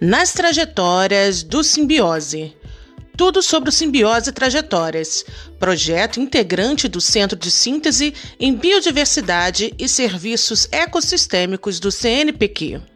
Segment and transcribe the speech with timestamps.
[0.00, 2.54] nas trajetórias do Simbiose.
[3.16, 5.24] Tudo sobre o Simbiose Trajetórias,
[5.58, 12.95] projeto integrante do Centro de Síntese em Biodiversidade e Serviços Ecossistêmicos do CNPq.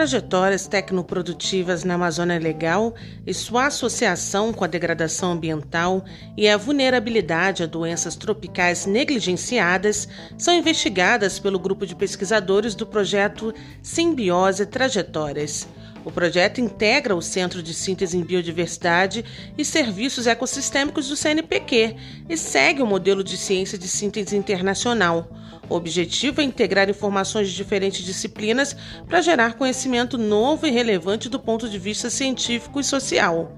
[0.00, 2.94] Trajetórias tecnoprodutivas na Amazônia Legal
[3.26, 6.02] e sua associação com a degradação ambiental
[6.38, 13.52] e a vulnerabilidade a doenças tropicais negligenciadas são investigadas pelo grupo de pesquisadores do projeto
[13.82, 15.68] Simbiose Trajetórias.
[16.02, 19.24] O projeto integra o Centro de Síntese em Biodiversidade
[19.56, 21.94] e Serviços Ecossistêmicos do CNPq
[22.28, 25.28] e segue o modelo de ciência de síntese internacional.
[25.68, 28.74] O objetivo é integrar informações de diferentes disciplinas
[29.06, 33.54] para gerar conhecimento novo e relevante do ponto de vista científico e social.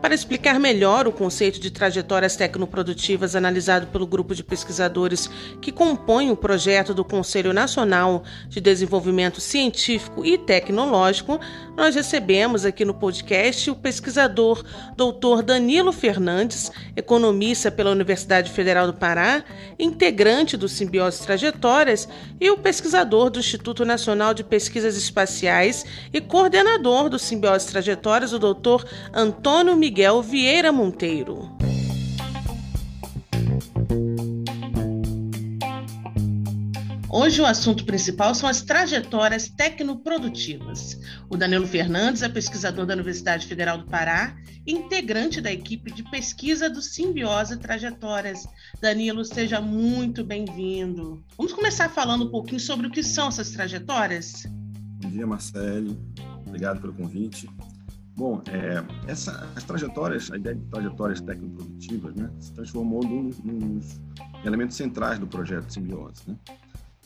[0.00, 6.30] Para explicar melhor o conceito de trajetórias tecnoprodutivas analisado pelo grupo de pesquisadores que compõe
[6.30, 11.40] o projeto do Conselho Nacional de Desenvolvimento Científico e Tecnológico,
[11.76, 14.64] nós recebemos aqui no podcast o pesquisador
[14.96, 15.42] Dr.
[15.42, 19.44] Danilo Fernandes, economista pela Universidade Federal do Pará,
[19.78, 22.08] integrante do Simbiose Trajetórias
[22.40, 28.38] e o pesquisador do Instituto Nacional de Pesquisas Espaciais e coordenador do Simbiose Trajetórias, o
[28.38, 28.84] Dr.
[29.12, 31.56] Antônio Miguel Vieira Monteiro.
[37.08, 41.00] Hoje o assunto principal são as trajetórias tecnoprodutivas.
[41.30, 46.68] O Danilo Fernandes é pesquisador da Universidade Federal do Pará, integrante da equipe de pesquisa
[46.68, 48.46] do Simbiose Trajetórias.
[48.82, 51.24] Danilo, seja muito bem-vindo.
[51.38, 54.44] Vamos começar falando um pouquinho sobre o que são essas trajetórias?
[55.02, 55.98] Bom dia, Marcele.
[56.46, 57.48] Obrigado pelo convite.
[58.20, 63.80] Bom, é, essa, as trajetórias, a ideia de trajetórias tecnoprodutivas, né, se transformou num, num
[64.44, 66.20] elementos centrais do projeto Simbiose.
[66.28, 66.36] Né?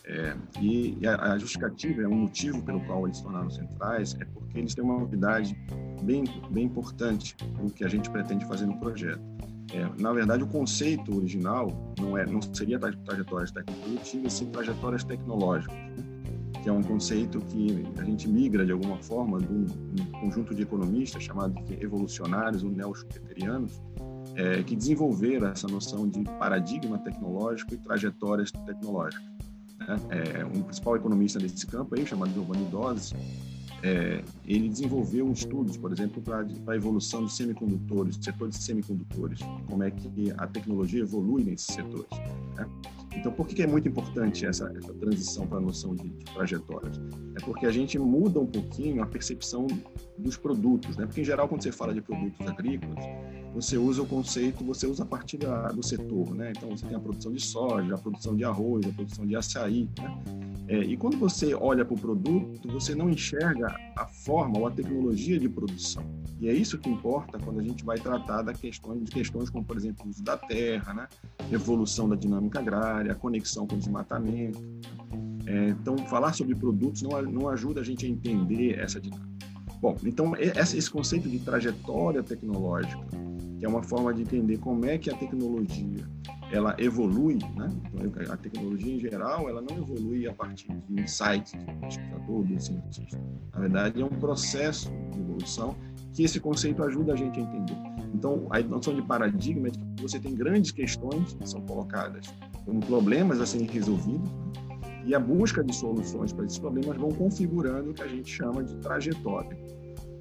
[0.06, 4.16] É, e, e a, a, justificativa, é um motivo pelo qual eles se tornaram centrais,
[4.20, 5.56] é porque eles têm uma novidade
[6.02, 9.22] bem, bem importante no que a gente pretende fazer no projeto.
[9.72, 15.76] É, na verdade, o conceito original não, é, não seria trajetórias tecnoprodutivas, sim trajetórias tecnológicas,
[15.76, 16.13] né?
[16.64, 19.66] Que é um conceito que a gente migra de alguma forma de um,
[20.18, 23.82] conjunto de economistas chamados de evolucionários ou neo-schumpeterianos,
[24.34, 29.26] é, que desenvolveram essa noção de paradigma tecnológico e trajetórias tecnológicas.
[29.78, 30.00] Né?
[30.08, 33.14] É, um principal economista desse campo aí, chamado Giovanni Dose,
[33.82, 39.40] é, ele desenvolveu um estudo, por exemplo, para a evolução dos semicondutores, setor de semicondutores,
[39.68, 42.08] como é que a tecnologia evolui nesses setores.
[42.56, 42.66] Né?
[43.16, 47.00] Então, por que é muito importante essa, essa transição para a noção de, de, trajetórias?
[47.36, 49.66] É porque a gente muda um pouquinho a percepção
[50.18, 51.06] dos produtos, né?
[51.06, 53.04] Porque, em geral, quando você fala de produtos agrícolas,
[53.54, 56.52] você usa o conceito, você usa a partir da, do setor, né?
[56.56, 59.88] Então, você tem a produção de soja, a produção de arroz, a produção de açaí,
[59.98, 60.54] né?
[60.66, 64.70] É, e quando você olha para o produto, você não enxerga a forma ou a
[64.70, 66.02] tecnologia de produção.
[66.40, 69.64] E é isso que importa quando a gente vai tratar da questão, de questões como,
[69.64, 71.08] por exemplo, o uso da terra, né?
[71.52, 74.62] evolução da dinâmica agrária, a conexão com o desmatamento.
[75.46, 79.34] É, então, falar sobre produtos não, não ajuda a gente a entender essa dinâmica.
[79.80, 83.04] Bom, então, esse conceito de trajetória tecnológica,
[83.58, 86.08] que é uma forma de entender como é que a tecnologia
[86.52, 87.68] ela evolui, né?
[87.94, 92.60] Então, a tecnologia em geral, ela não evolui a partir de insights do pesquisador, do
[92.60, 93.20] cientista.
[93.52, 95.76] Na verdade, é um processo de evolução
[96.12, 97.76] que esse conceito ajuda a gente a entender.
[98.14, 102.32] Então, a noção de paradigma é que você tem grandes questões que são colocadas
[102.64, 104.52] como problemas a serem resolvidos, né?
[105.04, 108.64] e a busca de soluções para esses problemas vão configurando o que a gente chama
[108.64, 109.56] de trajetória.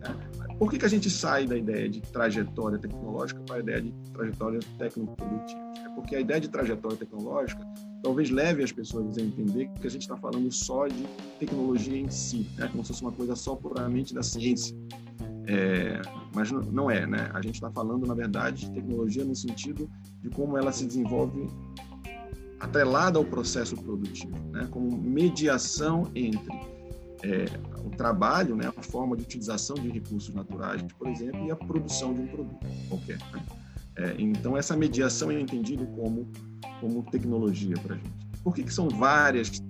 [0.03, 0.55] Né?
[0.57, 3.91] Por que, que a gente sai da ideia de trajetória tecnológica para a ideia de
[4.13, 5.59] trajetória tecnoprodutiva?
[5.85, 7.65] É porque a ideia de trajetória tecnológica
[8.03, 11.03] talvez leve as pessoas a entender que a gente está falando só de
[11.39, 12.67] tecnologia em si, né?
[12.67, 14.75] como se fosse uma coisa só puramente da ciência.
[15.45, 16.01] É,
[16.33, 17.29] mas não é, né?
[17.33, 19.89] A gente está falando, na verdade, de tecnologia no sentido
[20.21, 21.49] de como ela se desenvolve
[22.63, 24.67] atrelada ao processo produtivo, né?
[24.71, 26.57] como mediação entre
[27.23, 27.45] é,
[27.85, 28.71] o trabalho, né?
[28.75, 32.67] a forma de utilização de recursos naturais, por exemplo, e a produção de um produto
[32.89, 33.17] qualquer.
[33.31, 33.43] Né?
[33.95, 36.27] É, então, essa mediação é entendida como,
[36.81, 38.11] como tecnologia para a gente.
[38.43, 39.63] Por que, que são várias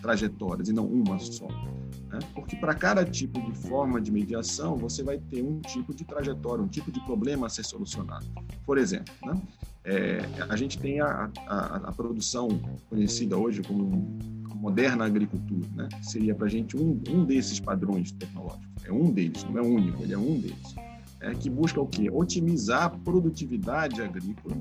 [0.00, 1.48] trajetórias e não uma só?
[1.48, 2.18] Né?
[2.34, 6.62] Porque para cada tipo de forma de mediação, você vai ter um tipo de trajetória,
[6.62, 8.26] um tipo de problema a ser solucionado.
[8.64, 9.40] Por exemplo, né?
[9.84, 12.48] é, a gente tem a, a, a, produção
[12.88, 14.18] conhecida hoje como
[14.60, 15.88] moderna agricultura, né?
[16.02, 18.68] seria para a gente um, um desses padrões tecnológicos.
[18.84, 20.74] É um deles, não é único, ele é um deles.
[21.20, 22.10] é, que busca o quê?
[22.12, 24.56] Otimizar a produtividade agrícola,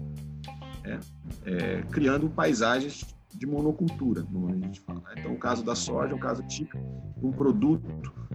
[0.85, 0.99] é,
[1.45, 3.05] é, criando paisagens
[3.35, 5.03] de monocultura, como a gente fala.
[5.17, 6.79] Então, o caso da soja é um caso típico
[7.17, 7.89] de um produto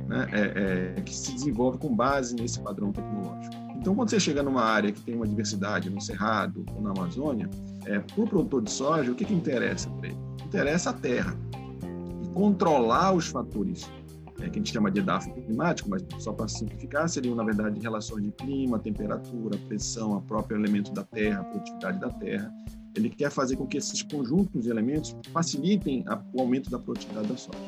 [0.06, 3.54] né, é, é, que se desenvolve com base nesse padrão tecnológico.
[3.84, 7.50] Então, quando você chega numa área que tem uma diversidade no Cerrado ou na Amazônia,
[7.84, 10.16] é, para o produtor de soja, o que, que interessa para ele?
[10.42, 11.36] Interessa a terra.
[12.22, 13.86] E controlar os fatores
[14.40, 17.78] é, que a gente chama de edafo climático, mas só para simplificar, seriam, na verdade,
[17.78, 22.50] relações de clima, temperatura, pressão, a próprio elemento da terra, a produtividade da terra.
[22.96, 27.36] Ele quer fazer com que esses conjuntos de elementos facilitem o aumento da produtividade da
[27.36, 27.58] soja.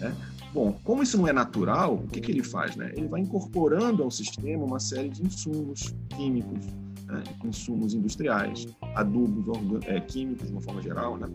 [0.00, 0.14] Né?
[0.52, 2.76] Bom, como isso não é natural, o que, que ele faz?
[2.76, 2.92] Né?
[2.96, 6.66] Ele vai incorporando ao sistema uma série de insumos químicos,
[7.06, 7.22] né?
[7.44, 11.28] insumos industriais, adubos é, químicos de uma forma geral, né?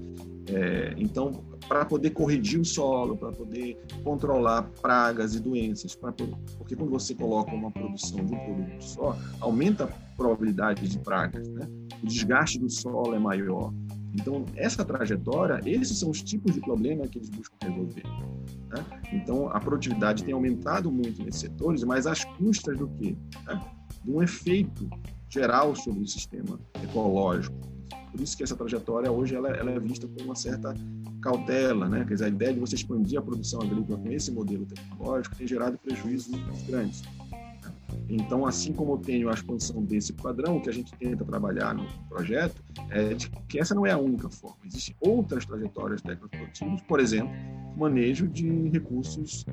[0.47, 6.89] É, então, para poder corrigir o solo, para poder controlar pragas e doenças, porque quando
[6.89, 9.87] você coloca uma produção de um produto só, aumenta a
[10.17, 11.67] probabilidade de pragas, né?
[12.03, 13.71] o desgaste do solo é maior.
[14.13, 18.03] Então, essa trajetória, esses são os tipos de problema que eles buscam resolver.
[18.69, 18.85] Né?
[19.13, 23.15] Então, a produtividade tem aumentado muito nesses setores, mas às custas do quê?
[23.45, 23.61] Né?
[24.03, 24.89] De um efeito
[25.29, 27.55] geral sobre o sistema ecológico.
[28.11, 30.73] Por isso que essa trajetória hoje ela, ela é vista com uma certa
[31.21, 32.03] cautela, né?
[32.05, 35.47] Quer dizer, a ideia de você expandir a produção agrícola com esse modelo tecnológico tem
[35.47, 37.01] gerado prejuízos muito grandes.
[38.09, 41.73] Então, assim como eu tenho a expansão desse padrão, o que a gente tenta trabalhar
[41.73, 44.57] no projeto é de que essa não é a única forma.
[44.65, 47.31] Existem outras trajetórias técnico-produtivas, por exemplo,
[47.77, 49.45] manejo de recursos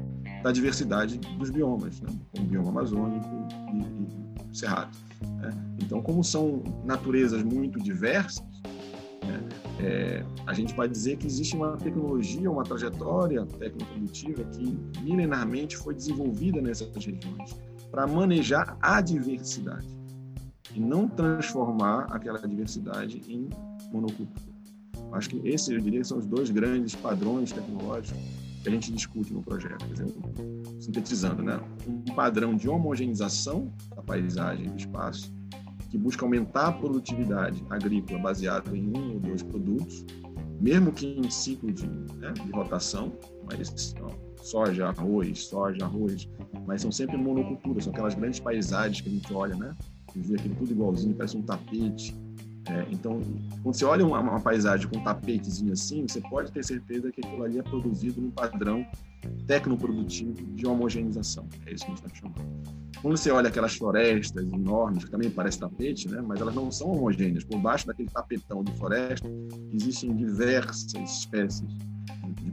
[0.43, 2.08] da diversidade dos biomas, né?
[2.32, 3.26] como o bioma amazônico
[3.73, 4.96] e, e cerrado.
[5.41, 5.50] Né?
[5.81, 8.44] Então, como são naturezas muito diversas,
[9.25, 9.49] né?
[9.81, 15.94] é, a gente pode dizer que existe uma tecnologia, uma trajetória técnico-produtiva que milenarmente foi
[15.94, 19.87] desenvolvida nessas regiões para manejar a diversidade
[20.75, 23.49] e não transformar aquela diversidade em
[23.93, 24.58] monocultura.
[25.12, 28.20] Acho que esses, eu diria, são os dois grandes padrões tecnológicos
[28.62, 29.85] que a gente discute no projeto.
[29.87, 30.14] Quer dizer,
[30.81, 31.58] sintetizando, né?
[31.87, 35.32] um padrão de homogeneização da paisagem do espaço,
[35.91, 40.05] que busca aumentar a produtividade agrícola baseado em um ou dois produtos,
[40.61, 43.12] mesmo que em ciclo de, né, de rotação,
[43.46, 44.11] mas ó,
[44.43, 46.29] soja, arroz, soja, arroz,
[46.67, 49.75] mas são sempre monoculturas, são aquelas grandes paisagens que a gente olha, né?
[50.14, 52.17] E vê aquilo tudo igualzinho, parece um tapete.
[52.70, 53.20] É, então,
[53.62, 57.25] quando você olha uma, uma, paisagem com um tapetezinho assim, você pode ter certeza que
[57.25, 58.87] aquilo ali é produzido num padrão
[59.46, 61.46] tecnoprodutivo de homogeneização.
[61.67, 62.79] É isso que a gente está chamando.
[63.00, 66.20] Quando você olha aquelas florestas enormes, que também parece tapete, né?
[66.20, 67.44] mas elas não são homogêneas.
[67.44, 69.29] Por baixo daquele tapetão de floresta
[69.73, 71.64] existem diversas espécies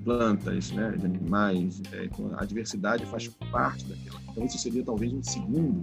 [0.05, 1.81] plantas, né, de animais.
[1.91, 2.07] É,
[2.37, 4.21] a diversidade faz parte daquela.
[4.31, 5.81] Então isso seria talvez um segundo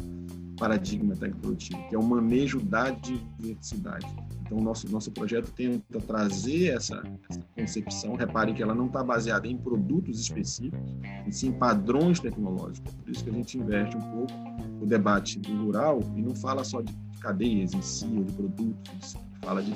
[0.56, 4.06] paradigma tecnoprodutivo, que é o manejo da diversidade.
[4.46, 8.14] Então o nosso nosso projeto tenta trazer essa, essa concepção.
[8.14, 10.80] Reparem que ela não está baseada em produtos específicos,
[11.26, 12.94] e sim em padrões tecnológicos.
[12.94, 14.32] Por isso que a gente inverte um pouco
[14.80, 19.16] o debate do rural e não fala só de cadeias em si ou de produtos,
[19.42, 19.74] fala de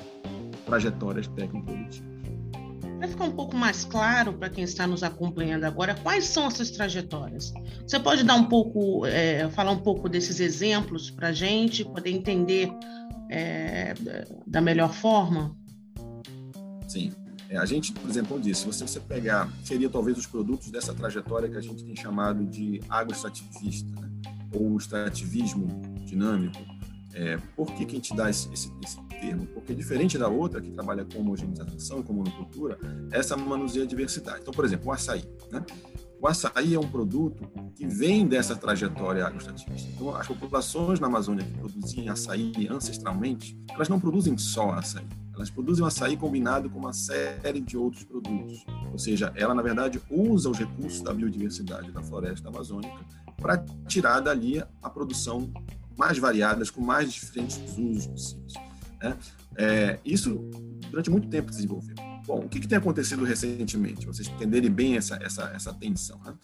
[0.66, 2.15] trajetórias tecnoprodutivas.
[3.06, 6.70] Para ficar um pouco mais claro para quem está nos acompanhando agora, quais são essas
[6.70, 7.53] trajetórias?
[7.87, 12.10] Você pode dar um pouco, é, falar um pouco desses exemplos para a gente, poder
[12.10, 12.69] entender
[13.31, 13.94] é,
[14.44, 15.56] da melhor forma?
[16.89, 17.13] Sim.
[17.48, 20.93] É, a gente, por exemplo, disse, se você, você pegar, seria talvez os produtos dessa
[20.93, 24.10] trajetória que a gente tem chamado de agroextrativista, né?
[24.53, 25.69] ou extrativismo
[26.05, 26.58] dinâmico.
[27.15, 30.61] É, por que, que a gente dá esse, esse, esse termo, porque diferente da outra,
[30.61, 32.79] que trabalha com homogeneização com monocultura,
[33.11, 34.41] essa manuseia a diversidade.
[34.43, 35.25] Então, por exemplo, o açaí.
[35.51, 35.65] Né?
[36.20, 39.89] O açaí é um produto que vem dessa trajetória agroextrativista.
[39.94, 45.06] Então, as populações na Amazônia que produziam açaí ancestralmente, elas não produzem só açaí.
[45.35, 48.65] Elas produzem o açaí combinado com uma série de outros produtos.
[48.91, 52.96] Ou seja, ela, na verdade, usa os recursos da biodiversidade da floresta amazônica
[53.37, 55.53] para tirar dali a produção
[55.96, 58.55] mais variadas, com mais diferentes usos possíveis.
[59.03, 59.17] Né?
[59.56, 60.50] É, isso
[60.91, 61.94] durante muito tempo desenvolveu.
[62.26, 64.05] Bom, o que, que, tem acontecido recentemente?
[64.05, 66.20] Vocês entenderem bem essa, essa, essa tensão.
[66.24, 66.34] Né?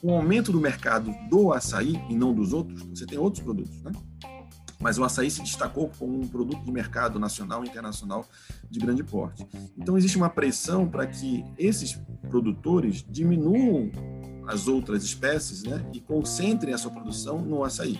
[0.00, 3.80] Com o aumento do mercado do açaí e não dos outros, você tem outros produtos,
[3.82, 3.92] né?
[4.80, 8.26] mas o açaí se destacou como um produto de mercado nacional e internacional
[8.70, 9.46] de grande porte.
[9.76, 11.98] Então, existe uma pressão para que esses
[12.28, 13.90] produtores diminuam
[14.46, 17.98] as outras espécies né, e concentrem a sua produção no açaí.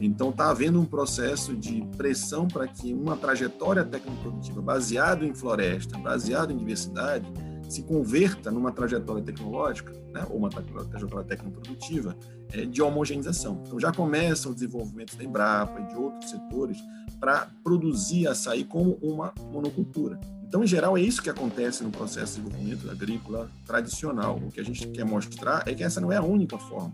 [0.00, 5.98] Então, está havendo um processo de pressão para que uma trajetória tecnoprodutiva baseada em floresta,
[5.98, 7.26] baseada em diversidade,
[7.68, 12.14] se converta numa trajetória tecnológica, né, ou uma trajetória tecnoprodutiva,
[12.52, 13.62] é, de homogeneização.
[13.66, 16.78] Então, já começa o desenvolvimento da Embrapa e de outros setores
[17.18, 20.20] para produzir açaí como uma monocultura.
[20.46, 24.36] Então, em geral, é isso que acontece no processo de desenvolvimento agrícola tradicional.
[24.36, 26.92] O que a gente quer mostrar é que essa não é a única forma.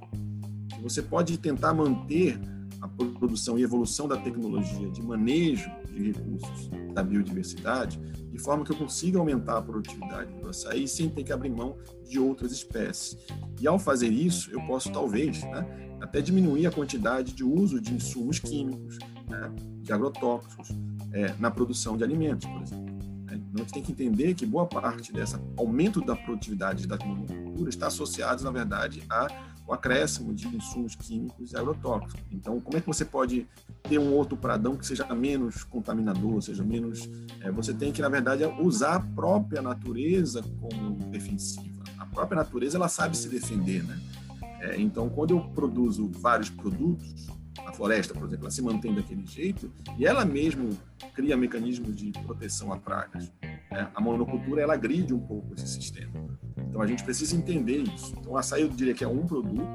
[0.81, 2.39] Você pode tentar manter
[2.81, 8.73] a produção e evolução da tecnologia de manejo de recursos da biodiversidade, de forma que
[8.73, 11.77] eu consiga aumentar a produtividade do açaí sem ter que abrir mão
[12.09, 13.17] de outras espécies.
[13.61, 17.93] E ao fazer isso, eu posso talvez né, até diminuir a quantidade de uso de
[17.95, 20.69] insumos químicos, né, de agrotóxicos,
[21.13, 22.99] é, na produção de alimentos, por exemplo.
[23.31, 26.97] É, então, a gente tem que entender que boa parte desse aumento da produtividade da
[26.97, 29.29] monocultura está associado, na verdade, a
[29.69, 32.25] o acréscimo de insumos químicos e agrotóxicos.
[32.33, 33.47] Então, como é que você pode
[33.83, 37.09] ter um outro pradão que seja menos contaminador, seja menos...
[37.43, 41.85] É, você tem que, na verdade, usar a própria natureza como defensiva.
[41.99, 44.01] A própria natureza, ela sabe se defender, né?
[44.61, 47.29] É, então, quando eu produzo vários produtos,
[47.67, 50.71] a floresta, por exemplo, ela se mantém daquele jeito e ela mesmo
[51.15, 53.31] cria mecanismos de proteção a pragas.
[53.43, 56.13] É, a monocultura, ela agride um pouco esse sistema.
[56.79, 58.15] Então a gente precisa entender isso.
[58.17, 59.67] Então o açaí eu diria que é um produto,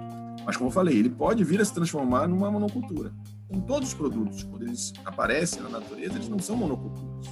[0.45, 3.11] mas como eu falei, ele pode vir a se transformar numa monocultura.
[3.51, 7.27] Em todos os produtos, quando eles aparecem na natureza, eles não são monoculturas.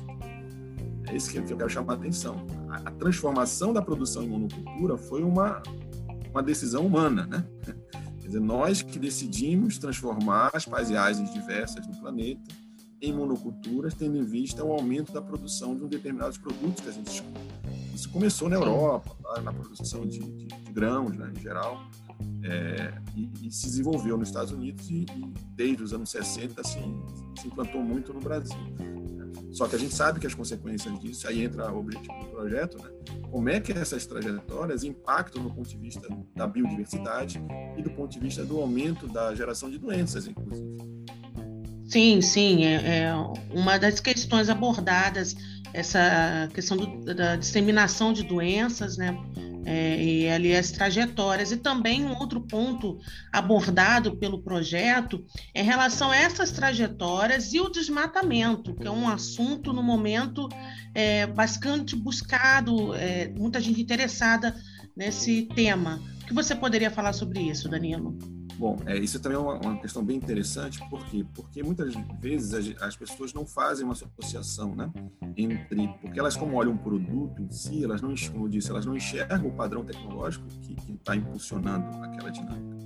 [1.08, 2.46] É isso que eu quero chamar a atenção.
[2.70, 5.64] A transformação da produção em monocultura foi uma,
[6.32, 7.46] uma decisão humana, né?
[8.20, 12.54] Quer dizer, nós que decidimos transformar as paisagens diversas do planeta
[13.02, 16.92] em monoculturas, tendo em vista o aumento da produção de um determinados produtos que a
[16.92, 17.71] gente escolhe.
[17.94, 19.42] Isso começou na Europa, tá?
[19.42, 21.82] na produção de, de, de, grãos, né, em geral,
[22.44, 27.02] é, e, e, se desenvolveu nos Estados Unidos e, e, desde os anos 60 assim,
[27.40, 28.58] se implantou muito no Brasil.
[29.52, 32.78] Só que a gente sabe que as consequências disso, aí entra o objetivo do projeto,
[32.78, 32.90] né?
[33.30, 37.42] como é que essas trajetórias impactam no ponto de vista da biodiversidade
[37.78, 40.78] e do ponto de vista do aumento da geração de doenças, inclusive.
[41.92, 43.14] Sim, sim, é, é
[43.54, 45.36] uma das questões abordadas
[45.74, 49.18] essa questão do, da disseminação de doenças, né?
[49.66, 51.52] É, e ali as trajetórias.
[51.52, 52.98] E também um outro ponto
[53.32, 59.08] abordado pelo projeto é em relação a essas trajetórias e o desmatamento, que é um
[59.08, 60.50] assunto no momento
[60.96, 64.56] é, bastante buscado, é, muita gente interessada
[64.96, 66.02] nesse tema.
[66.24, 68.18] O que você poderia falar sobre isso, Danilo?
[68.62, 71.26] Bom, é, isso também é uma, uma, questão bem interessante, por quê?
[71.34, 74.94] Porque muitas vezes as, as, pessoas não fazem uma associação, né?
[75.36, 78.86] Entre, porque elas como olham um produto em si, elas não, como eu disse, elas
[78.86, 82.78] não enxergam o padrão tecnológico que está impulsionando aquela dinâmica.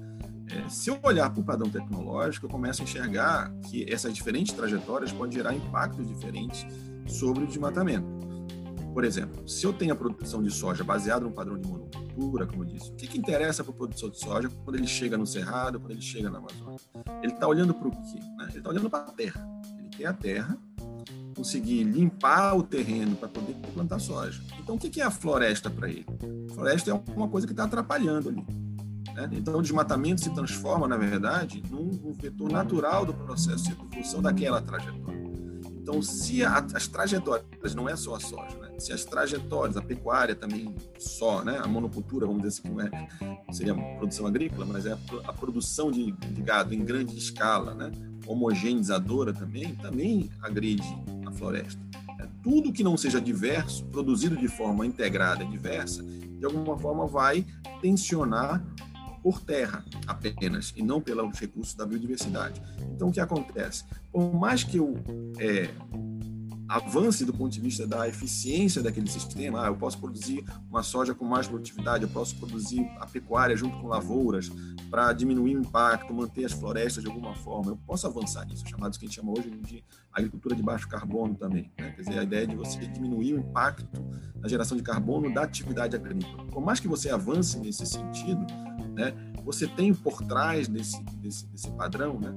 [0.49, 4.53] É, se eu olhar para o padrão tecnológico, eu começo a enxergar que essas diferentes
[4.53, 6.65] trajetórias podem gerar impactos diferentes
[7.05, 8.07] sobre o desmatamento.
[8.93, 11.67] Por exemplo, se eu tenho a produção de soja baseada no padrão de
[12.15, 14.87] monocultura, como eu disse, o que, que interessa para o produtor de soja quando ele
[14.87, 16.79] chega no Cerrado, quando ele chega na Amazônia?
[17.21, 18.19] Ele está olhando para o quê?
[18.37, 18.47] Né?
[18.49, 19.47] Ele está olhando para a terra.
[19.77, 20.57] Ele quer a terra,
[21.35, 24.41] conseguir limpar o terreno para poder plantar soja.
[24.59, 26.05] Então, o que, que é a floresta para ele?
[26.49, 28.45] A floresta é uma coisa que está atrapalhando ali.
[29.13, 29.29] Né?
[29.33, 34.61] Então, o desmatamento se transforma, na verdade, num vetor natural do processo de evolução daquela
[34.61, 35.25] trajetória.
[35.81, 38.64] Então, se a, as trajetórias, não é só a soja, né?
[38.77, 41.59] Se as trajetórias, a pecuária também só, né?
[41.61, 43.07] a monocultura, vamos dizer assim, não é,
[43.51, 47.91] seria produção agrícola, mas é a, a produção de, de, gado em grande escala, né?
[48.27, 50.83] homogeneizadora também, também agride
[51.25, 51.79] a floresta.
[52.19, 57.07] É, tudo que não seja diverso, produzido de forma integrada e diversa, de alguma forma
[57.07, 57.45] vai
[57.81, 58.63] tensionar
[59.25, 62.61] por terra apenas e não pelos recursos da biodiversidade.
[62.93, 63.83] Então, o que acontece?
[64.11, 64.93] Por mais que eu
[65.39, 65.67] é,
[66.67, 71.13] avance do ponto de vista da eficiência daquele sistema, ah, eu posso produzir uma soja
[71.13, 74.51] com mais produtividade, eu posso produzir a pecuária junto com lavouras
[74.89, 78.97] para diminuir o impacto, manter as florestas de alguma forma, eu posso avançar nisso, chamados
[78.97, 81.71] que a gente chama hoje de agricultura de baixo carbono também.
[81.77, 81.91] Né?
[81.91, 84.01] Quer dizer, a ideia de você diminuir o impacto
[84.35, 86.45] na geração de carbono da atividade agrícola.
[86.45, 88.45] Por mais que você avance nesse sentido,
[88.93, 92.33] né, você tem por trás desse, desse, desse padrão né,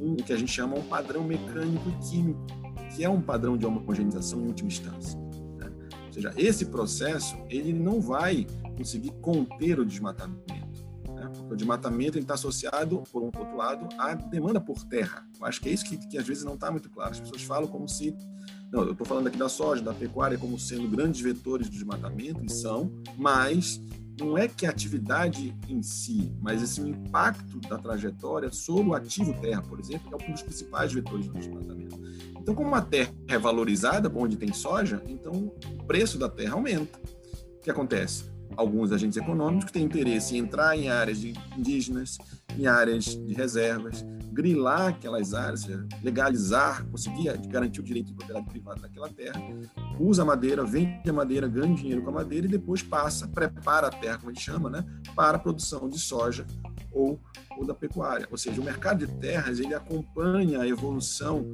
[0.00, 2.46] um, o que a gente chama um padrão mecânico e químico,
[2.98, 5.16] que é um padrão de homogeneização em última instância.
[5.56, 5.70] Né?
[6.06, 8.44] Ou seja, esse processo ele não vai
[8.76, 10.84] conseguir conter o desmatamento.
[11.14, 11.30] Né?
[11.32, 15.24] Porque o desmatamento está associado, por um outro lado, à demanda por terra.
[15.38, 17.12] Eu acho que é isso que, que às vezes não está muito claro.
[17.12, 18.12] As pessoas falam como se
[18.72, 22.44] não, eu estou falando aqui da soja, da pecuária, como sendo grandes vetores de desmatamento,
[22.44, 23.80] e são, mas
[24.18, 29.32] não é que a atividade em si, mas esse impacto da trajetória sobre o ativo
[29.40, 31.96] terra, por exemplo, é um dos principais vetores do desmatamento.
[32.38, 36.98] Então, como a terra é valorizada, onde tem soja, então o preço da terra aumenta.
[37.62, 38.24] que acontece?
[38.58, 42.18] Alguns agentes econômicos têm interesse em entrar em áreas de indígenas,
[42.58, 45.64] em áreas de reservas, grilar aquelas áreas,
[46.02, 49.40] legalizar, conseguir garantir o direito de propriedade privada daquela terra,
[50.00, 53.86] usa a madeira, vende a madeira, ganha dinheiro com a madeira e depois passa, prepara
[53.86, 54.84] a terra, como a gente chama, né,
[55.14, 56.44] para a produção de soja
[56.90, 57.20] ou,
[57.56, 58.26] ou da pecuária.
[58.28, 61.46] Ou seja, o mercado de terras ele acompanha a evolução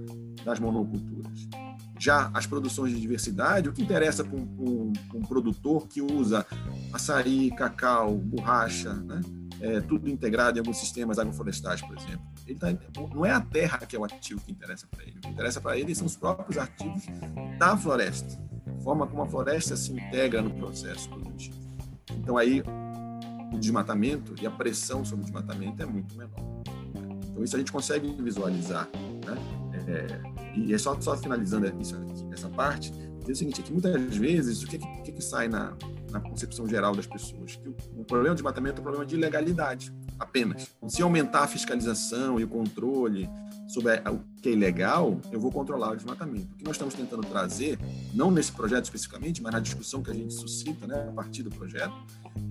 [0.42, 1.48] das monoculturas.
[1.98, 6.44] Já as produções de diversidade, o que interessa para um, um, um produtor que usa
[6.92, 9.20] açaí, cacau, borracha, né?
[9.60, 12.22] é, tudo integrado em alguns sistemas agroflorestais, por exemplo.
[12.46, 12.68] Ele tá,
[13.14, 15.16] não é a terra que é o ativo que interessa para ele.
[15.16, 17.04] O que interessa para ele são os próprios ativos
[17.58, 21.56] da floresta, a forma como a floresta se integra no processo produtivo.
[22.10, 22.62] Então aí
[23.52, 26.64] o desmatamento e a pressão sobre o desmatamento é muito menor.
[27.34, 28.88] Então isso a gente consegue visualizar,
[29.26, 29.36] né?
[29.88, 31.66] É, e é só, só finalizando
[32.32, 35.76] essa parte, dizer o seguinte, é que muitas vezes o que, que, que sai na,
[36.12, 39.16] na concepção geral das pessoas, que o, o problema de desmatamento é um problema de
[39.16, 40.68] ilegalidade, apenas.
[40.86, 43.28] Se aumentar a fiscalização e o controle
[43.66, 46.52] sobre o que é ilegal, eu vou controlar o desmatamento.
[46.54, 47.78] O que nós estamos tentando trazer,
[48.12, 51.50] não nesse projeto especificamente, mas na discussão que a gente suscita né, a partir do
[51.50, 51.94] projeto,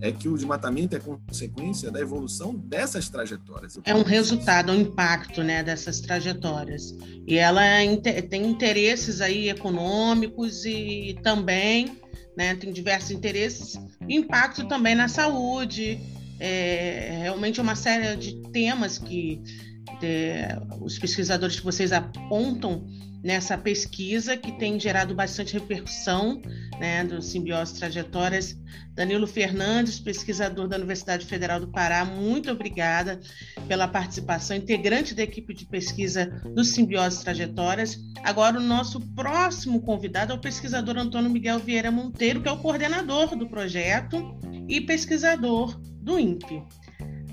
[0.01, 3.79] é que o desmatamento é consequência da evolução dessas trajetórias.
[3.85, 6.95] É um resultado, um impacto né, dessas trajetórias.
[7.27, 7.61] E ela
[8.29, 11.97] tem interesses aí econômicos e também
[12.35, 13.79] né, tem diversos interesses,
[14.09, 15.99] impacto também na saúde,
[16.39, 19.41] é, realmente é uma série de temas que
[19.99, 20.47] de,
[20.81, 22.85] os pesquisadores que vocês apontam
[23.23, 26.41] nessa pesquisa que tem gerado bastante repercussão
[26.77, 28.57] né, do Simbiose Trajetórias.
[28.93, 33.19] Danilo Fernandes, pesquisador da Universidade Federal do Pará, muito obrigada
[33.67, 37.97] pela participação, integrante da equipe de pesquisa do Simbiose Trajetórias.
[38.23, 42.59] Agora, o nosso próximo convidado é o pesquisador Antônio Miguel Vieira Monteiro, que é o
[42.59, 44.37] coordenador do projeto
[44.67, 46.61] e pesquisador do INPE.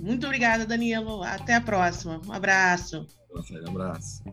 [0.00, 1.23] Muito obrigada, Danilo.
[1.23, 2.21] Até a próxima.
[2.26, 3.07] Um abraço.
[3.30, 4.25] Um abraço.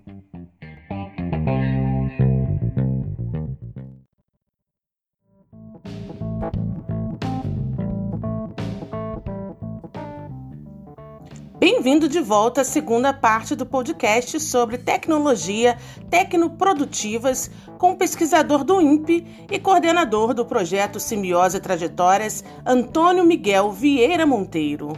[11.60, 15.78] Bem-vindo de volta à segunda parte do podcast sobre tecnologia
[16.10, 24.26] tecnoprodutivas com o pesquisador do INPE e coordenador do projeto Simbiose Trajetórias, Antônio Miguel Vieira
[24.26, 24.94] Monteiro.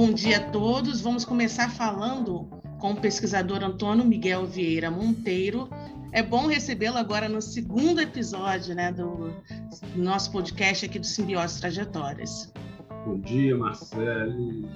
[0.00, 1.00] Bom dia a todos.
[1.00, 5.68] Vamos começar falando com o pesquisador Antônio Miguel Vieira Monteiro.
[6.12, 9.34] É bom recebê-lo agora no segundo episódio né, do
[9.96, 12.52] nosso podcast aqui do Simbiose Trajetórias.
[13.04, 14.68] Bom dia, Marcele.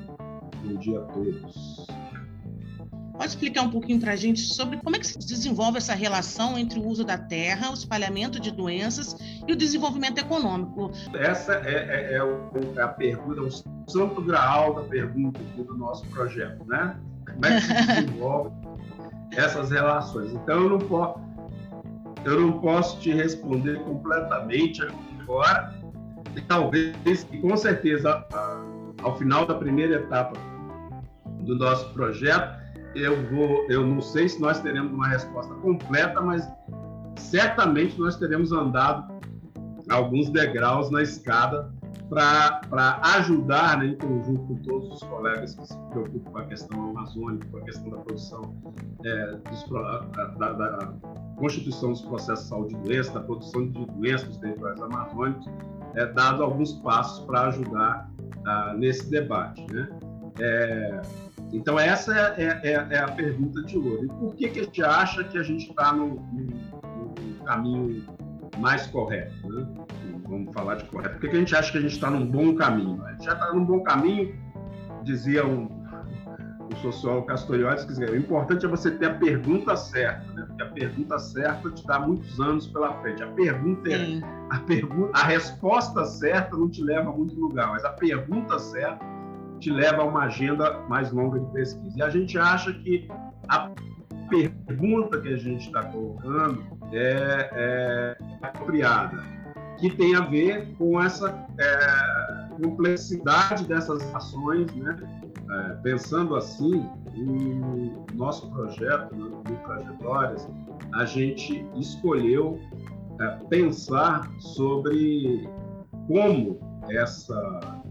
[0.64, 1.86] Bom dia a todos.
[3.22, 6.58] Pode explicar um pouquinho para a gente sobre como é que se desenvolve essa relação
[6.58, 10.90] entre o uso da terra, o espalhamento de doenças e o desenvolvimento econômico?
[11.14, 16.64] Essa é, é, é, é a pergunta, o santo graal da pergunta do nosso projeto,
[16.66, 16.96] né?
[17.24, 18.50] Como é que se desenvolve
[19.36, 20.32] essas relações?
[20.32, 21.20] Então, eu não, posso,
[22.24, 24.82] eu não posso te responder completamente
[25.20, 25.72] agora,
[26.34, 26.96] e talvez,
[27.30, 28.26] e com certeza,
[29.00, 30.36] ao final da primeira etapa
[31.38, 32.61] do nosso projeto,
[32.94, 36.48] eu vou, eu não sei se nós teremos uma resposta completa, mas
[37.16, 39.12] certamente nós teremos andado
[39.88, 41.72] alguns degraus na escada
[42.08, 46.90] para ajudar, né, em conjunto com todos os colegas que se preocupam com a questão
[46.90, 48.54] amazônica, com a questão da produção,
[49.02, 49.68] é, dos,
[50.38, 50.92] da, da,
[51.36, 55.46] constituição dos processos de saúde e doença, da produção de doenças nos territórios amazônicos,
[55.94, 58.10] é, dado alguns passos para ajudar
[58.46, 59.66] ah, nesse debate.
[59.72, 59.88] Né?
[60.38, 61.02] É,
[61.52, 64.06] então, essa é, é, é, é, a pergunta de hoje.
[64.06, 68.04] E por que, que a gente acha que a gente está no, no, no, caminho
[68.58, 69.34] mais correto?
[69.48, 69.66] Né?
[70.26, 71.14] Vamos falar de correto.
[71.14, 73.04] Por que, que a gente acha que a gente está num bom caminho?
[73.04, 74.34] A gente já está num bom caminho,
[75.04, 75.68] dizia um,
[76.72, 80.46] o sociólogo Castoriadis, que o importante é você ter a pergunta certa, né?
[80.46, 83.22] porque a pergunta certa te dá muitos anos pela frente.
[83.22, 87.84] A pergunta é, a, pergunta, a resposta certa não te leva a muito lugar, mas
[87.84, 89.11] a pergunta certa
[89.62, 91.96] te leva a uma agenda mais longa de pesquisa.
[91.96, 93.08] E a gente acha que
[93.48, 93.70] a
[94.28, 99.22] pergunta que a gente está colocando é, é, apropriada,
[99.78, 104.96] que tem a ver com essa é, complexidade dessas ações, né?
[105.50, 110.48] É, pensando assim, o nosso projeto né, de trajetórias,
[110.94, 112.58] a gente escolheu
[113.20, 115.46] é, pensar sobre
[116.08, 116.58] como
[116.90, 117.81] essa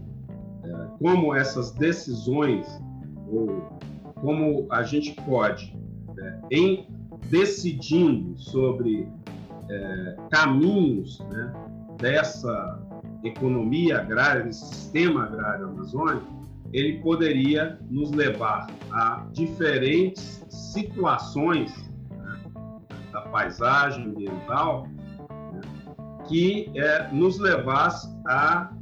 [1.02, 2.64] como essas decisões,
[3.28, 3.76] ou
[4.20, 5.76] como a gente pode,
[6.16, 6.86] é, em
[7.28, 9.08] decidindo sobre
[9.68, 11.52] é, caminhos né,
[11.98, 12.80] dessa
[13.24, 16.26] economia agrária, desse sistema agrário amazônico,
[16.72, 21.72] ele poderia nos levar a diferentes situações
[22.10, 22.40] né,
[23.12, 24.86] da paisagem ambiental
[25.52, 25.60] né,
[26.28, 28.72] que é, nos levasse a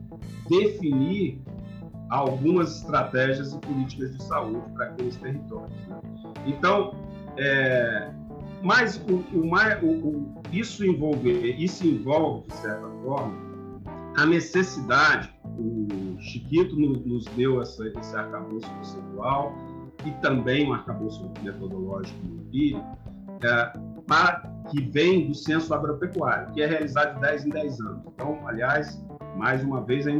[0.49, 1.40] definir
[2.11, 5.73] algumas estratégias e políticas de saúde para aqueles territórios.
[5.89, 6.01] Né?
[6.47, 6.95] Então,
[7.37, 8.11] é,
[8.63, 13.51] mas o, o, o, isso envolve, isso envolve de certa forma
[14.17, 15.31] a necessidade.
[15.59, 19.55] O Chiquito nos deu essa, esse arcabouço conceitual
[20.05, 22.99] e também um arcabouço metodológico empírico,
[23.43, 23.73] é,
[24.07, 28.03] para, que vem do censo agropecuário, que é realizado de 10 em 10 anos.
[28.15, 29.03] Então, aliás,
[29.37, 30.11] mais uma vez, a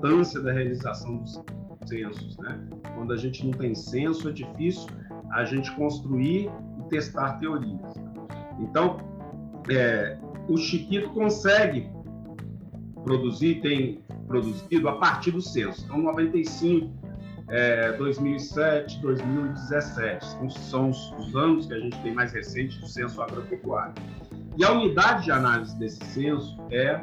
[0.00, 1.40] importância da realização dos
[1.86, 2.36] censos.
[2.38, 2.58] Né?
[2.94, 4.88] Quando a gente não tem censo, é difícil
[5.30, 7.94] a gente construir e testar teorias.
[8.58, 8.98] Então,
[9.70, 11.88] é, o Chiquito consegue
[13.04, 15.84] produzir, tem produzido a partir do censo.
[15.84, 16.90] Então, 95,
[17.48, 22.86] é, 2007, 2017 são, são os, os anos que a gente tem mais recente do
[22.86, 23.94] censo agropecuário.
[24.56, 27.02] E a unidade de análise desse censo é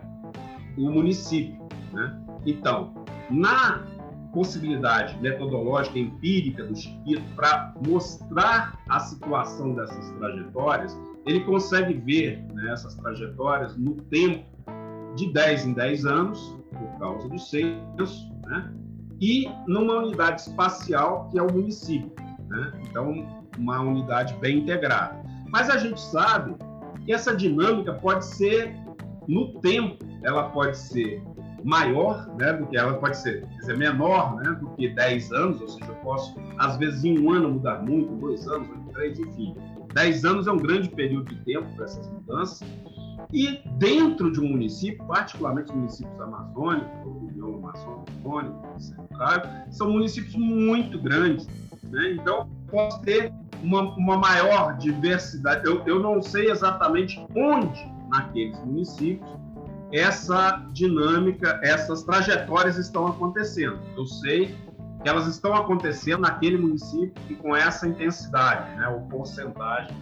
[0.78, 1.58] o município.
[1.94, 2.27] Né?
[2.48, 2.94] Então,
[3.30, 3.84] na
[4.32, 12.72] possibilidade metodológica empírica do Chiquito para mostrar a situação dessas trajetórias, ele consegue ver né,
[12.72, 14.46] essas trajetórias no tempo
[15.16, 18.74] de 10 em 10 anos, por causa do censo, né,
[19.20, 22.12] e numa unidade espacial que é o município.
[22.48, 22.72] Né?
[22.88, 25.20] Então, uma unidade bem integrada.
[25.50, 26.56] Mas a gente sabe
[27.04, 28.76] que essa dinâmica pode ser
[29.28, 31.22] no tempo, ela pode ser
[31.68, 35.68] maior, né, do que ela pode ser, dizer, menor, né, do que 10 anos, ou
[35.68, 39.54] seja, eu posso, às vezes, em um ano mudar muito, dois anos, três, enfim.
[39.94, 42.66] 10 anos é um grande período de tempo para essas mudanças.
[43.34, 51.50] E dentro de um município, particularmente municípios amazônicos, ou União Amazônica, são municípios muito grandes.
[51.84, 52.14] Né?
[52.14, 55.66] Então, posso ter uma, uma maior diversidade.
[55.66, 59.47] Eu, eu não sei exatamente onde naqueles municípios
[59.92, 63.80] essa dinâmica, essas trajetórias estão acontecendo.
[63.96, 64.56] Eu sei
[65.02, 69.96] que elas estão acontecendo naquele município e com essa intensidade, né, ou porcentagem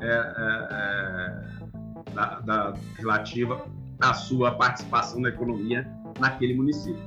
[0.00, 3.64] é, é, é, da, da, relativa
[4.00, 7.02] à sua participação na economia naquele município.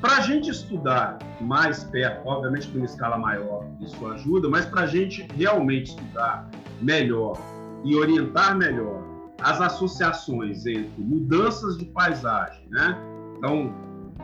[0.00, 4.82] Para a gente estudar mais perto, obviamente que uma escala maior isso ajuda, mas para
[4.82, 6.46] a gente realmente estudar
[6.82, 7.38] melhor
[7.84, 9.13] e orientar melhor
[9.44, 12.98] as associações entre mudanças de paisagem, né?
[13.36, 13.74] Então,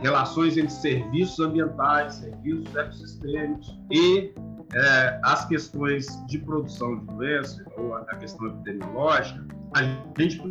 [0.01, 4.33] relações entre serviços ambientais, serviços ecossistêmicos e
[4.73, 9.83] é, as questões de produção de doenças ou a questão epidemiológica, a
[10.19, 10.41] gente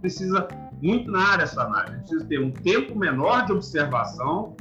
[0.00, 0.48] precisa
[0.82, 1.98] muito na área essa análise.
[1.98, 4.56] Precisa ter um tempo menor de observação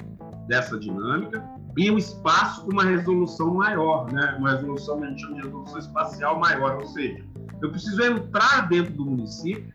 [0.48, 1.44] dessa dinâmica
[1.76, 4.36] e um espaço com uma resolução maior, né?
[4.38, 7.24] Uma resolução, a gente chama de resolução espacial maior, ou seja,
[7.62, 9.74] eu preciso entrar dentro do município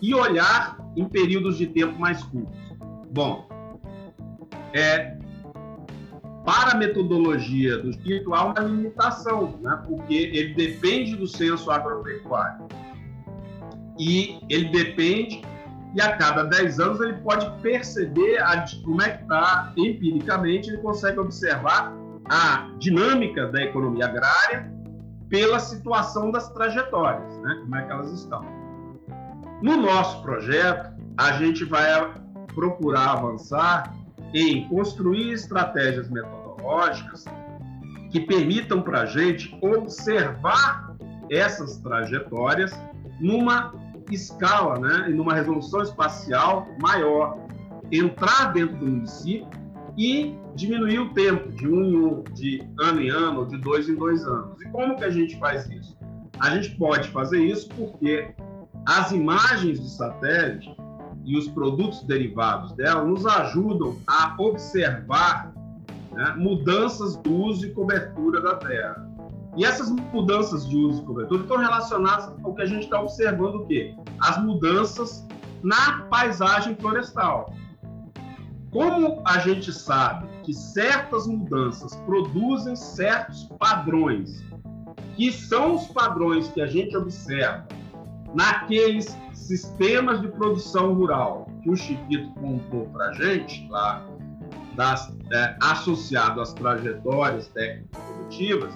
[0.00, 2.58] e olhar em períodos de tempo mais curtos.
[3.10, 3.48] Bom,
[4.72, 5.16] é,
[6.44, 9.80] para a metodologia do espírito há uma limitação, né?
[9.86, 12.66] porque ele depende do censo agropecuário.
[13.98, 15.42] E ele depende,
[15.94, 20.78] e a cada 10 anos ele pode perceber a, como é que está empiricamente, ele
[20.78, 21.94] consegue observar
[22.28, 24.72] a dinâmica da economia agrária
[25.32, 27.56] pela situação das trajetórias, né?
[27.62, 28.44] como é que elas estão.
[29.62, 32.12] No nosso projeto, a gente vai
[32.54, 33.94] procurar avançar
[34.34, 37.24] em construir estratégias metodológicas
[38.10, 40.94] que permitam para a gente observar
[41.30, 42.78] essas trajetórias
[43.18, 43.72] numa
[44.10, 47.38] escala, né, numa resolução espacial maior,
[47.90, 49.48] entrar dentro do município
[49.96, 53.94] e diminuir o tempo de um em um, de ano em ano, de dois em
[53.94, 54.60] dois anos.
[54.62, 55.96] E como que a gente faz isso?
[56.40, 58.34] A gente pode fazer isso porque
[58.86, 60.74] as imagens de satélite
[61.24, 65.52] e os produtos derivados dela nos ajudam a observar
[66.10, 69.08] né, mudanças do uso e cobertura da Terra.
[69.56, 73.56] E essas mudanças de uso e cobertura estão relacionadas ao que a gente está observando
[73.56, 73.94] o quê?
[74.20, 75.26] As mudanças
[75.62, 77.54] na paisagem florestal.
[78.72, 84.42] Como a gente sabe que certas mudanças produzem certos padrões,
[85.14, 87.66] que são os padrões que a gente observa
[88.34, 94.06] naqueles sistemas de produção rural que o Chiquito contou para a gente, lá,
[94.74, 98.72] das, é, associado às trajetórias técnico-produtivas,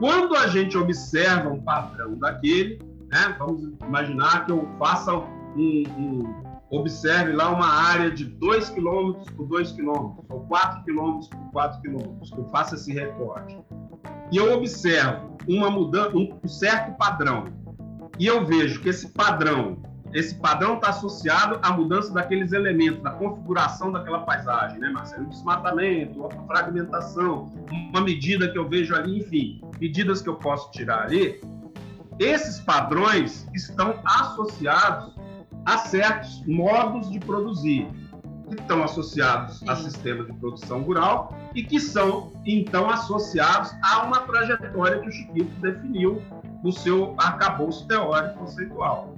[0.00, 2.80] quando a gente observa um padrão daquele,
[3.12, 3.36] né?
[3.38, 9.46] Vamos imaginar que eu faça um, um observe lá uma área de 2 km por
[9.46, 13.58] 2 km, ou 4 km por 4 km, eu faça esse recorte.
[14.30, 17.44] E eu observo uma mudança, um certo padrão.
[18.18, 23.10] E eu vejo que esse padrão, esse padrão está associado à mudança daqueles elementos, da
[23.10, 25.26] configuração daquela paisagem, né, Marcelo?
[25.28, 27.52] Desmatamento, a fragmentação,
[27.90, 31.40] uma medida que eu vejo ali, enfim, medidas que eu posso tirar ali.
[32.18, 35.14] Esses padrões estão associados
[35.64, 37.88] a certos modos de produzir
[38.48, 39.68] que estão associados Sim.
[39.68, 45.12] a sistemas de produção rural e que são então associados a uma trajetória que o
[45.12, 46.22] Chiquito definiu
[46.62, 49.14] no seu arcabouço teórico conceitual.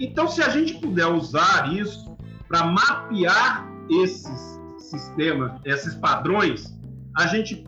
[0.00, 2.16] Então, se a gente puder usar isso
[2.48, 6.76] para mapear esses sistemas, esses padrões,
[7.16, 7.66] a gente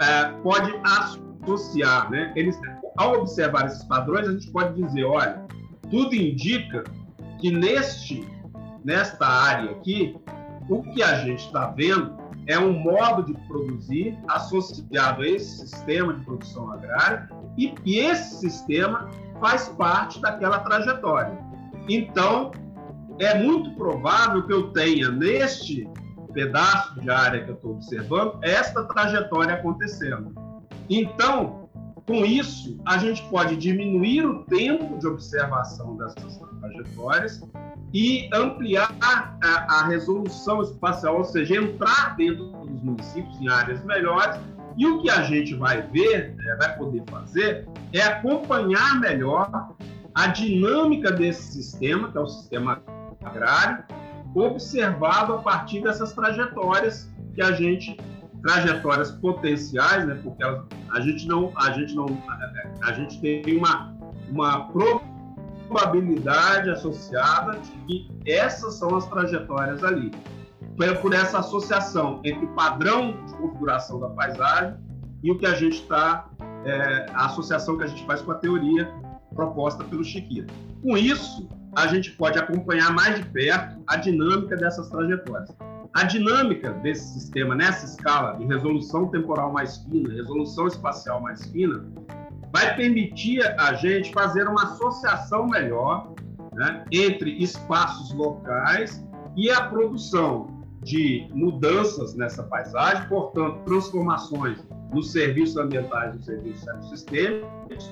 [0.00, 2.32] é, pode associar, né?
[2.36, 2.58] Eles,
[2.96, 5.46] ao observar esses padrões, a gente pode dizer, olha,
[5.90, 6.84] tudo indica
[7.42, 8.24] que neste,
[8.84, 10.16] nesta área aqui,
[10.68, 16.14] o que a gente está vendo é um modo de produzir associado a esse sistema
[16.14, 17.28] de produção agrária
[17.58, 21.36] e, e esse sistema faz parte daquela trajetória.
[21.88, 22.52] Então,
[23.18, 25.88] é muito provável que eu tenha neste
[26.32, 30.32] pedaço de área que eu estou observando esta trajetória acontecendo.
[30.88, 31.61] Então,
[32.06, 37.42] com isso, a gente pode diminuir o tempo de observação dessas trajetórias
[37.94, 39.36] e ampliar a,
[39.80, 44.40] a, resolução espacial, ou seja, entrar dentro dos municípios em áreas melhores.
[44.76, 49.74] E o que a gente vai ver, é, vai poder fazer, é acompanhar melhor
[50.14, 52.82] a dinâmica desse sistema, que é o sistema
[53.22, 53.84] agrário,
[54.34, 57.96] observado a partir dessas trajetórias que a gente
[58.42, 60.18] trajetórias potenciais, né?
[60.22, 62.06] Porque a gente não, a gente não,
[62.82, 63.92] a gente tem uma
[64.32, 64.68] uma
[65.68, 70.10] probabilidade associada de que essas são as trajetórias ali.
[70.76, 74.74] Foi por essa associação entre o padrão de configuração da paisagem
[75.22, 76.28] e o que a gente está,
[76.64, 78.90] é, a associação que a gente faz com a teoria
[79.34, 80.52] proposta pelo Chiquito.
[80.82, 85.54] Com isso, a gente pode acompanhar mais de perto a dinâmica dessas trajetórias.
[85.94, 91.84] A dinâmica desse sistema nessa escala de resolução temporal mais fina, resolução espacial mais fina,
[92.50, 96.14] vai permitir a gente fazer uma associação melhor
[96.54, 99.04] né, entre espaços locais
[99.36, 100.46] e a produção
[100.82, 104.58] de mudanças nessa paisagem, portanto, transformações
[104.92, 107.90] nos serviços ambientais, nos serviços ecossistêmicos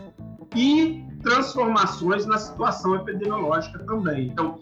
[0.56, 4.26] e transformações na situação epidemiológica também.
[4.26, 4.58] Então,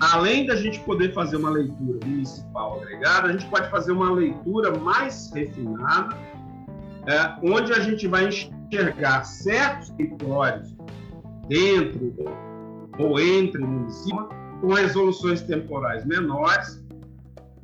[0.00, 4.78] além da gente poder fazer uma leitura municipal agregada, a gente pode fazer uma leitura
[4.78, 6.16] mais refinada,
[7.06, 10.76] é, onde a gente vai enxergar certos territórios
[11.48, 12.14] dentro
[12.98, 14.26] ou entre municípios
[14.60, 16.84] com resoluções temporais menores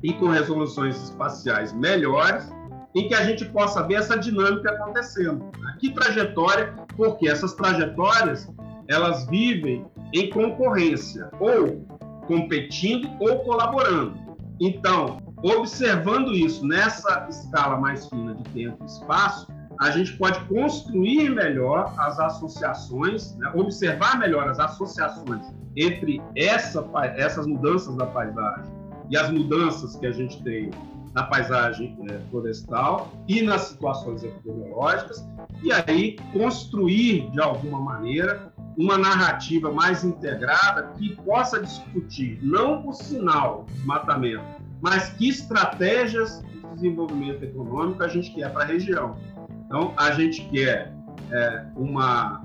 [0.01, 2.51] e com resoluções espaciais melhores,
[2.93, 5.45] em que a gente possa ver essa dinâmica acontecendo.
[5.59, 5.77] Né?
[5.79, 8.49] Que trajetória, porque essas trajetórias
[8.87, 11.85] elas vivem em concorrência, ou
[12.27, 14.15] competindo ou colaborando.
[14.59, 19.47] Então, observando isso nessa escala mais fina de tempo e espaço,
[19.79, 23.51] a gente pode construir melhor as associações, né?
[23.55, 28.71] observar melhor as associações entre essa, essas mudanças da paisagem
[29.09, 30.71] e as mudanças que a gente tem
[31.13, 35.25] na paisagem é, florestal e nas situações epidemiológicas,
[35.63, 42.93] e aí construir, de alguma maneira, uma narrativa mais integrada que possa discutir não o
[42.93, 44.43] sinal de desmatamento,
[44.81, 49.17] mas que estratégias de desenvolvimento econômico a gente quer para a região.
[49.65, 50.93] Então, a gente quer
[51.31, 52.43] é, uma,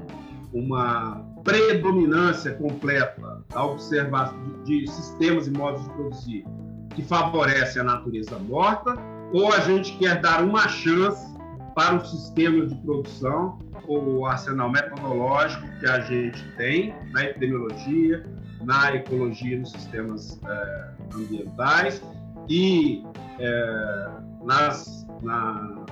[0.52, 6.44] uma predominância completa da observação de, de sistemas e modos de produzir
[6.94, 8.94] que favorecem a natureza morta,
[9.32, 11.29] ou a gente quer dar uma chance
[11.80, 18.22] para o sistema de produção o arsenal metodológico que a gente tem na epidemiologia,
[18.62, 22.02] na ecologia nos sistemas é, ambientais
[22.50, 23.02] e
[23.38, 24.10] é,
[24.44, 25.86] nas, na,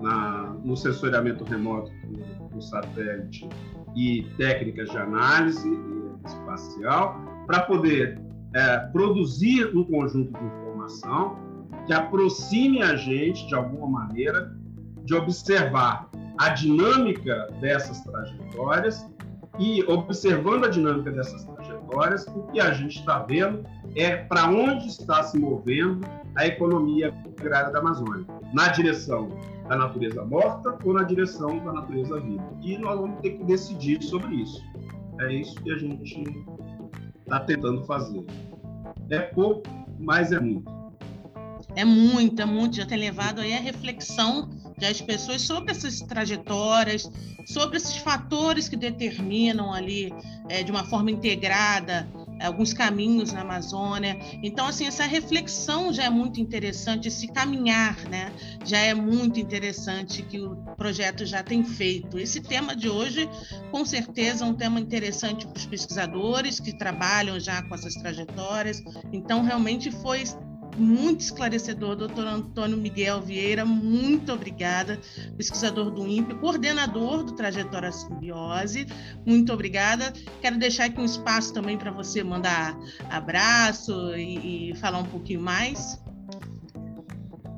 [0.00, 1.92] na, no sensoriamento remoto
[2.50, 3.48] do, satélite
[3.94, 5.78] e técnicas de análise
[6.26, 8.18] espacial para poder
[8.52, 11.46] é, produzir um conjunto de informação
[11.86, 14.55] que aproxime a gente, de alguma maneira,
[15.06, 19.08] de observar a dinâmica dessas trajetórias
[19.58, 23.64] e, observando a dinâmica dessas trajetórias, o que a gente está vendo
[23.94, 29.30] é para onde está se movendo a economia agrária da Amazônia, na direção
[29.66, 32.46] da natureza morta ou na direção da natureza viva.
[32.62, 34.62] E nós vamos ter que decidir sobre isso.
[35.20, 36.44] É isso que a gente
[37.22, 38.24] está tentando fazer.
[39.08, 39.62] É pouco,
[39.98, 40.70] mas é muito.
[41.74, 42.76] É muito, é muito.
[42.76, 47.10] Já tem levado aí a reflexão das pessoas sobre essas trajetórias,
[47.44, 50.12] sobre esses fatores que determinam ali
[50.48, 52.08] é, de uma forma integrada
[52.40, 54.18] alguns caminhos na Amazônia.
[54.42, 58.32] Então, assim, essa reflexão já é muito interessante, esse caminhar, né?
[58.64, 62.18] Já é muito interessante que o projeto já tem feito.
[62.18, 63.28] Esse tema de hoje,
[63.70, 68.82] com certeza, é um tema interessante para os pesquisadores que trabalham já com essas trajetórias.
[69.12, 70.24] Então, realmente foi
[70.76, 75.00] muito esclarecedor, doutor Antônio Miguel Vieira, muito obrigada,
[75.36, 78.86] pesquisador do INPE, coordenador do Trajetória Simbiose,
[79.24, 80.12] muito obrigada.
[80.40, 82.78] Quero deixar aqui um espaço também para você mandar
[83.10, 85.98] abraço e, e falar um pouquinho mais.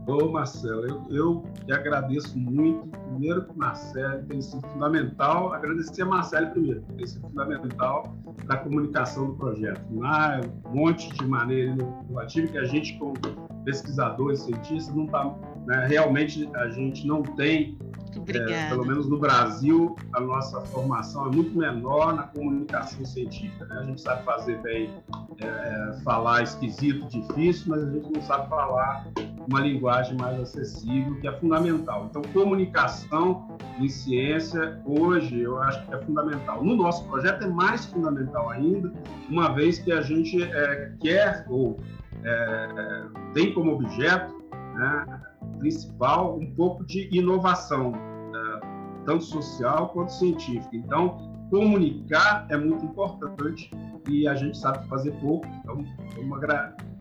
[0.08, 2.88] Ô, Marcelo, eu, eu te agradeço muito.
[3.10, 8.16] Primeiro que Marcelo tem sido fundamental, agradecer a Marcelo primeiro, tem sido fundamental
[8.46, 9.82] para a comunicação do projeto.
[9.90, 13.12] Um monte de maneira inovativa que a gente, como
[13.66, 15.34] pesquisadores, cientistas, não está.
[15.68, 17.76] Né, realmente a gente não tem
[18.26, 23.66] é, pelo menos no Brasil, a nossa formação é muito menor na comunicação científica.
[23.66, 23.76] Né?
[23.78, 24.90] A gente sabe fazer bem,
[25.42, 29.06] é, é, falar esquisito, difícil, mas a gente não sabe falar
[29.46, 32.06] uma linguagem mais acessível, que é fundamental.
[32.08, 36.64] Então, comunicação em ciência, hoje, eu acho que é fundamental.
[36.64, 38.90] No nosso projeto é mais fundamental ainda,
[39.28, 41.78] uma vez que a gente é, quer ou
[42.24, 43.04] é,
[43.34, 44.38] tem como objeto
[44.78, 45.17] né,
[45.58, 48.60] principal um pouco de inovação, né,
[49.04, 50.76] tanto social quanto científica.
[50.76, 51.18] Então,
[51.50, 53.70] comunicar é muito importante
[54.08, 55.46] e a gente sabe fazer pouco.
[55.60, 55.84] Então,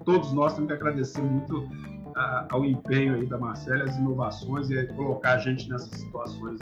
[0.04, 1.68] todos nós temos que agradecer muito
[2.16, 6.60] a, ao empenho aí da Marcela, as inovações e colocar a gente nessas situações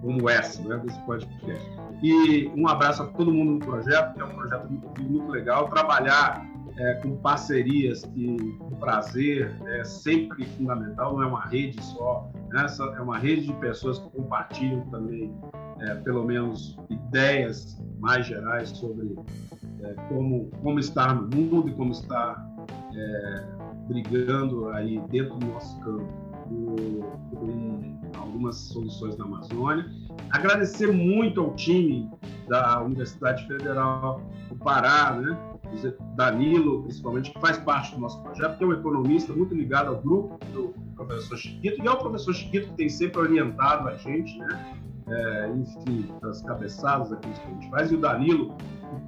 [0.00, 1.64] como essa, né, desse podcast.
[2.02, 5.68] E um abraço a todo mundo no projeto, que é um projeto muito, muito legal.
[5.68, 6.44] Trabalhar
[6.78, 12.66] é, com parcerias que o prazer é sempre fundamental, não é uma rede só, né?
[12.96, 15.34] é uma rede de pessoas que compartilham também,
[15.80, 19.16] é, pelo menos, ideias mais gerais sobre
[19.82, 22.46] é, como, como estar no mundo e como estar
[22.94, 23.44] é,
[23.88, 26.22] brigando aí dentro do nosso campo
[27.30, 29.90] por algumas soluções na Amazônia.
[30.30, 32.10] Agradecer muito ao time
[32.48, 35.51] da Universidade Federal do Pará, né?
[36.14, 40.00] Danilo, principalmente, que faz parte do nosso projeto, que é um economista muito ligado ao
[40.00, 44.38] grupo do professor Chiquito, e é o professor Chiquito que tem sempre orientado a gente,
[44.38, 44.76] né?
[45.08, 48.54] É, enfim, das cabeçadas daquilo que a gente faz, e o Danilo,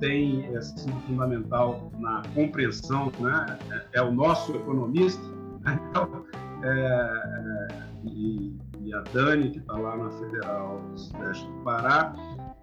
[0.01, 3.59] tem é, sido fundamental na compreensão, né?
[3.71, 5.23] é, é o nosso economista,
[5.67, 6.25] então,
[6.63, 7.69] é, é,
[8.05, 12.15] e, e, a Dani, que está lá na Federal do Sudeste do Pará,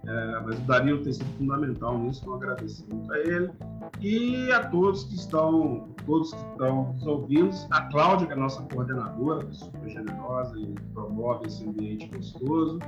[0.06, 3.52] é, mas o Danilo tem sido fundamental nisso, então agradeço muito a ele.
[4.00, 8.40] E a todos que estão, todos que estão nos ouvindo, a Cláudia, que é a
[8.40, 12.80] nossa coordenadora, que é super generosa e promove esse ambiente gostoso,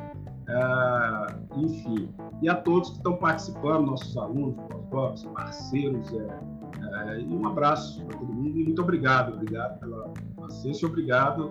[0.47, 2.10] é, enfim,
[2.41, 4.56] e a todos que estão participando, nossos alunos,
[5.34, 6.39] parceiros, é,
[7.12, 10.12] é, e um abraço para todo mundo e muito obrigado, obrigado pela
[10.43, 11.49] paciência, obrigado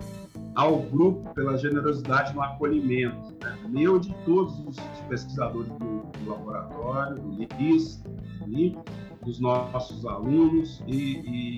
[0.55, 3.57] ao grupo pela generosidade no acolhimento, né?
[3.67, 4.77] meu de todos os
[5.09, 8.03] pesquisadores do, do laboratório, do LIS,
[8.45, 8.83] do
[9.25, 11.57] dos nossos alunos e,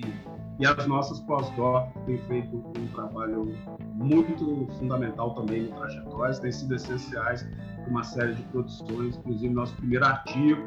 [0.60, 3.54] e as nossas pós-doc têm feito um trabalho
[3.94, 9.74] muito fundamental também em trajetórias, têm sido essenciais para uma série de produções, inclusive nosso
[9.76, 10.62] primeiro artigo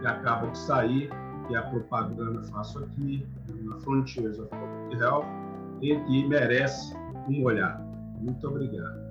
[0.00, 1.10] que acaba de sair,
[1.48, 3.26] que é a propaganda faço aqui,
[3.62, 4.48] na Frontiers of
[4.92, 5.45] Health,
[5.80, 6.94] e, merece
[7.28, 7.80] um olhar.
[8.20, 9.06] Muito obrigado.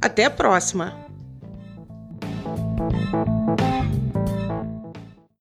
[0.00, 1.00] Até a próxima.